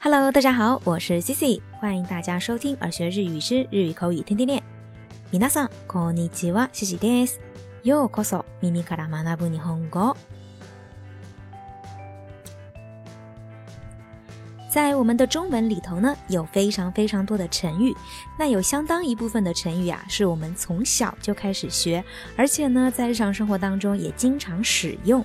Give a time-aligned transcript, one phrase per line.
[0.00, 4.62] Hello，大家好，我是 Cici，欢迎大家收听耳学日语之日语口语天天练。
[5.32, 7.40] ミさんこんにちは、Cici です。
[7.82, 10.16] ようこそ、ミミからマナブに日本語。
[14.70, 17.92] 在我们的中文里头呢，有非常非常多的成语，
[18.38, 22.04] 那有相当一部分的成语啊，是我们从小就开始学，
[22.36, 25.24] 而且呢，在日常生活当中也经常使用。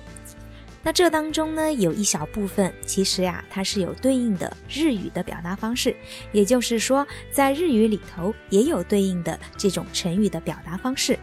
[0.84, 5.96] 那这当中呢，有一小部分，其实呀，它是有对应的日语的表达方式，
[6.30, 11.18] 也就是说，在日语里头也有对应的这种成语的表达方式。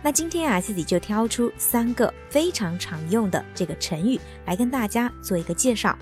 [0.00, 5.98] 那今天啊，自己就挑出三个非常常用的这个成语来跟大家做一个介绍。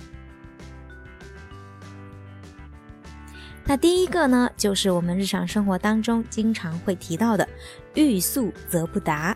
[3.64, 7.48] 那第一个呢，就是我们日常生活当中经常会提到的
[7.94, 9.34] “欲速则不达”。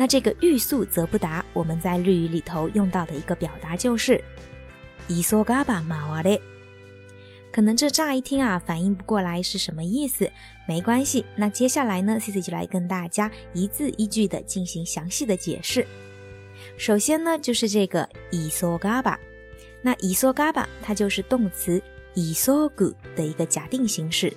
[0.00, 4.18] 那这个“欲速则不达”，我们在日语里头用到的一个表达就是
[5.06, 6.40] “急缩ガバマワレ”。
[7.52, 10.30] 可能这乍一听啊，反应不过来是什么意思？
[10.66, 15.86] 没关系，那接下来呢，CC 就来跟大家一字一句的进行详细的解释。
[16.78, 19.18] 首先呢，就是这个“急缩ガバ”。
[19.84, 21.78] 那“急缩ガバ”它就是动词
[22.16, 24.32] “急缩ぐ”的一个假定形式。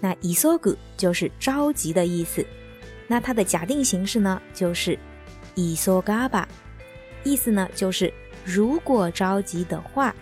[0.00, 2.46] 那“急缩ぐ”就是着急的意思。
[3.10, 4.96] 那它的假定形式呢，就是。
[5.60, 6.46] 一说嘎巴，
[7.24, 8.12] 意思呢就是
[8.44, 10.14] 如果着急的话，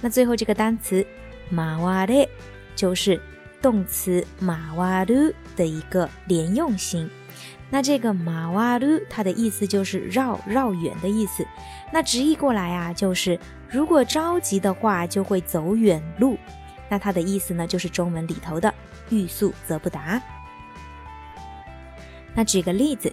[0.00, 1.04] 那最后这个单词
[1.48, 2.28] 马哇勒
[2.74, 3.20] 就是
[3.62, 7.08] 动词马哇鲁的一个连用型。
[7.70, 11.46] 那这个马哇鲁它的意思就是绕绕远的意思。
[11.92, 13.38] 那直译过来啊，就是
[13.70, 16.36] 如果着急的话就会走远路。
[16.88, 18.72] 那它的意思呢就是中文里头的
[19.08, 20.20] 欲速则不达。
[22.34, 23.12] 那举个例子。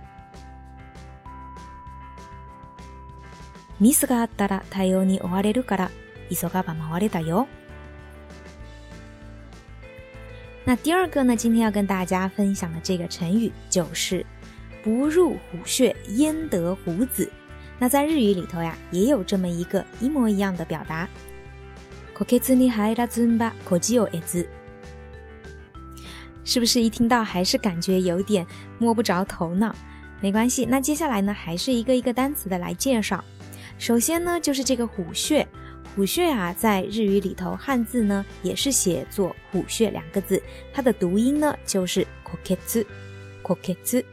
[3.81, 5.91] ミスがあったら対応に追われるから
[6.29, 7.47] 急がば回れたよ。
[10.67, 11.35] 那第二个呢？
[11.35, 14.23] 今天要跟大家分享的这个成语就是
[14.85, 17.29] “不入虎穴焉得虎子”。
[17.79, 21.09] 那在日语里头呀，也有这么一个一模一样的表达。
[22.15, 22.69] こけに
[23.09, 24.47] ずんばこじえず。
[26.45, 28.45] 是不是一听到还是感觉有点
[28.77, 29.75] 摸不着头脑？
[30.21, 33.21] 没关系，那接下来呢，还是一个一个单词的来介绍。
[33.81, 35.45] 首先呢，就是这个虎穴，
[35.95, 40.39] 虎穴啊，在日语里头汉字呢也是写作虎穴两个字，
[40.71, 42.85] 它的读音呢就是 koketsu
[43.41, 44.05] koketsu。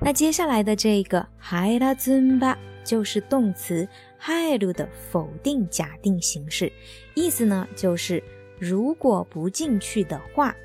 [0.00, 3.86] 那接下来的这个 hairazu ba 就是动词
[4.22, 6.72] hairu 的否定假定形式，
[7.12, 8.22] 意思呢就是
[8.58, 10.56] 如果不进去的话，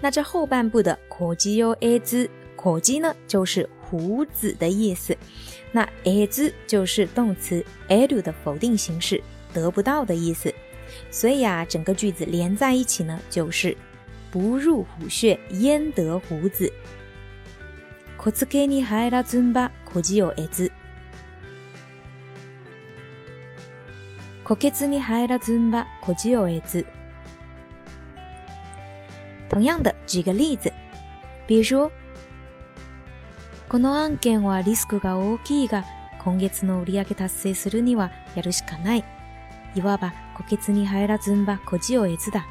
[0.00, 5.14] 那这后半部的 k o j i y o z k o j i 呢就是虎子的意思，
[5.70, 9.20] 那“え s 就是动词“d る”的否定形式，
[9.52, 10.50] 得不到的意思。
[11.10, 13.76] 所以啊，整个句子连在一起呢，就是
[14.32, 16.72] “不入虎穴，焉得虎子”。
[29.50, 30.72] 同样的，举个例子，
[31.46, 31.90] 比如。
[33.72, 35.86] この案件はリスクが大きいが、
[36.22, 39.04] 今月の売上達成するにはやるしかない。
[39.74, 42.44] いわば、個穴に入らずんば、こじをえずだ。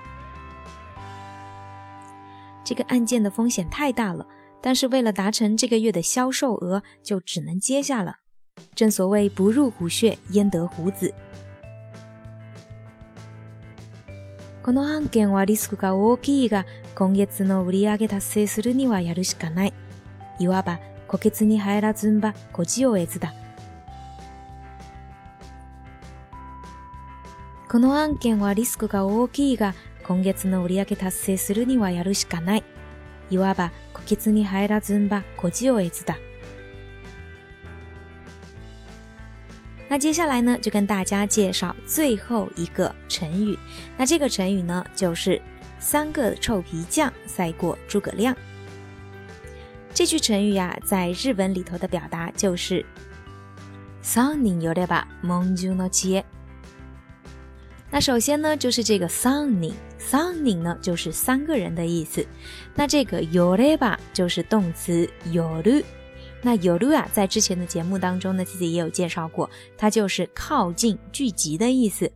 [2.66, 4.26] 这个案件的风险太大了，
[4.62, 8.16] 但是为了达成这个月的销售额，就只能接下了。
[8.74, 11.14] 正所谓不入虎穴，焉得虎子。
[14.64, 19.74] この案件はリスクが大きいが、今月の売上達成するにはやるしかない。
[20.40, 20.80] いわば
[21.12, 23.34] 虎穴に入らずんば、こじをえずだ。
[27.70, 29.76] この案件はリスクが大きいが、
[30.08, 32.64] 今月の売上達成するにはやるしかない。
[33.30, 36.18] いわば、こけつに入らずんば、こじをえずだ。
[39.90, 43.60] 那接下来呢，就跟大家介绍最后一个成语。
[43.98, 45.42] 那这个成语呢，就是
[45.78, 48.34] 三个臭皮匠赛过诸葛亮。
[49.94, 52.84] 这句成语呀，在日文里头的表达就是
[54.02, 56.24] “三人遊べば夢中の切”。
[57.92, 62.26] 那首先呢，就是这个“三人”，“三人”呢就是三个人的意思。
[62.74, 65.84] 那这个“遊べば”就是动词“遊る”。
[66.42, 72.10] 那“遊る”呀，在之前的节目当中呢，自己也有介绍过，它就是靠近聚集的意思。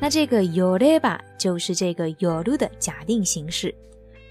[0.00, 3.72] 那这个“遊べば”就是这个“遊る”的假定形式。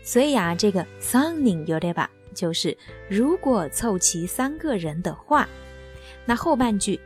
[0.04, 2.06] 所以啊，这个“三人有べば”。
[2.34, 2.76] 就是
[3.08, 5.48] 如果凑齐三个人的话，
[6.26, 7.00] 那后半句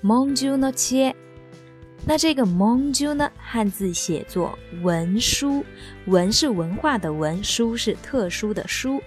[0.00, 1.14] 蒙 c h e
[2.06, 5.64] 那这个蒙 u 呢汉字写作文书，
[6.06, 9.02] 文是文化的文，书是特殊的书。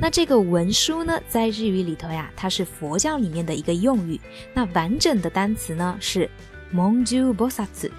[0.00, 4.18] 那这个文书呢，在日语里头呀，它是佛教里面的一个用语。
[4.54, 6.28] 那完整的单词呢是
[6.70, 7.90] 蒙 a t s u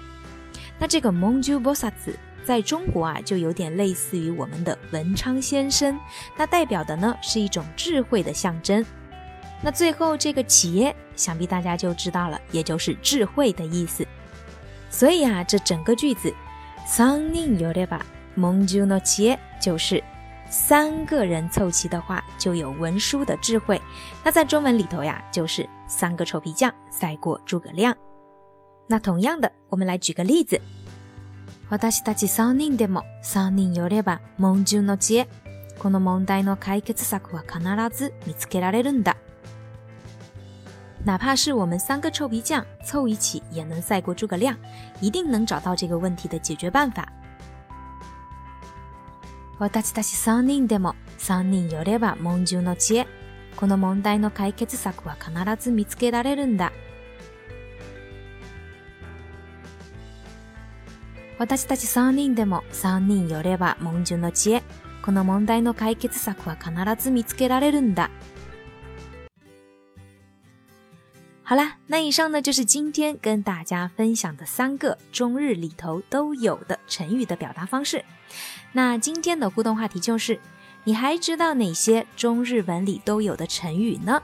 [0.80, 5.98] 那这个蒙 a t s u 在中国啊，就有点类似于我们的文昌先生，
[6.36, 8.84] 那代表的呢是一种智慧的象征。
[9.62, 14.06] 那最后这个“企业”，想必大家就知道了，也就是智慧的意思。
[14.88, 16.32] 所以啊，这整个句子
[16.86, 18.04] “三人有得吧，
[18.34, 20.02] 蒙住的杰”就是
[20.48, 23.80] 三个人凑齐的话就有文书的智慧。
[24.24, 27.94] 那在中文里头呀，就是三个臭皮匠赛过诸葛亮。
[28.88, 30.58] 那同样的，我们来举个例子。
[31.70, 35.28] 私たち三人でも三人よれば門中の知恵。
[35.78, 37.62] この問題の解決策は必
[37.96, 39.16] ず見つけられるんだ。
[41.04, 44.58] 哪怕是我们三个臭皮匠凑一起，也能赛过诸葛亮，
[45.00, 47.06] 一定能找到这个问题的解决办法。
[49.60, 53.06] 私たち三人でも三人よれば門中の知恵。
[53.54, 56.72] この問題の解決策は必ず見つけられるんだ。
[61.46, 64.62] 私たち三人でも三人よれば文殊の知恵。
[65.00, 68.10] この問題の解決策は必ず見つけられるんだ。
[71.48, 78.04] 好啦，那以上呢就是今天跟大家分享的三个中日里头都有的成语的表达方式。
[78.74, 80.38] 那今天的互动话题就是，
[80.84, 84.22] 你还知道哪些中日文里都有的成语呢？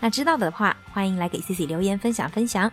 [0.00, 2.70] 那知道的话，欢迎来给 Cici 留言分享分享。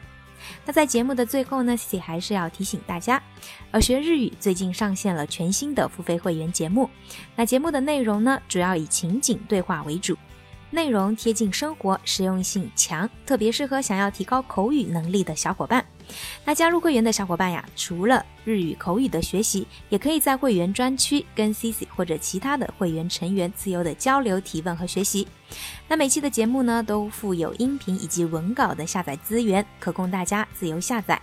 [0.65, 3.21] 那在节目的最后呢，也还是要提醒大家，
[3.81, 6.89] 学日语最近上线了全新的付费会员节目。
[7.35, 10.17] 那节目的内容呢，主要以情景对话为主，
[10.69, 15.83] 内容贴近生活，实用性强，特别适合想要提高口语能力的小伙伴。
[16.45, 25.27] 那加入会员的小伙伴呀，除了日语口语的学习，也可以在会员专区跟 c i i 或者其他的会员成员自由的交流、提问和学习。
[25.87, 31.19] 那每期的节目呢，都附有音频以及文稿的下载资源，可供大家自由下载。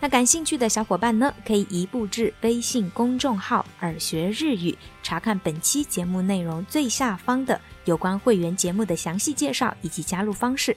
[0.00, 10.76] 那感兴趣的小伙伴呢，可以移步至微信公众号“耳学日语”，查看本期节目内容最下方的有关会员节目的详细介绍以及加入方式。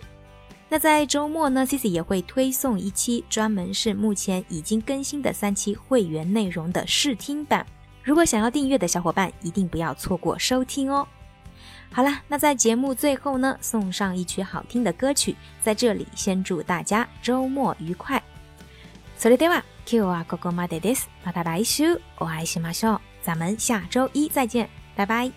[0.73, 7.65] 那在周末呢，Cici 也会推送一期专门是目前已经更新的三期会员内容的试听版。
[8.01, 11.05] 如果想要订阅的小伙伴，一定不要错过收听哦。
[11.91, 15.35] 好了，那在节目最后呢，送上一曲好听的歌曲。
[15.61, 18.23] 在这里，先祝大家周末愉快。
[19.17, 21.31] s o r は d a kou wa o k o made d e s a
[21.33, 22.87] t i shu, oai shima s
[23.21, 25.31] 咱们下周一再见，拜拜。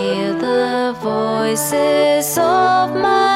[0.03, 3.32] hear the voices of my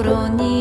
[0.00, 0.57] 서로니